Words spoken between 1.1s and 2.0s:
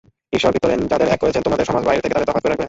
এক করেছেন তোমাদের সমাজ